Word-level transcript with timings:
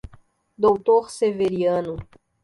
Doutor 0.57 1.11
Severiano 1.13 1.93